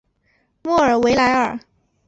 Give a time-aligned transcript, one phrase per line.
[0.63, 1.59] 莫尔维莱尔。